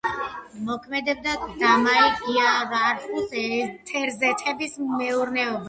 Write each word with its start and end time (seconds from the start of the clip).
მოქმედებდა 0.69 1.35
დამია-გიაურარხის 1.59 3.39
ეთერზეთების 3.45 4.77
მეურნეობა. 4.91 5.57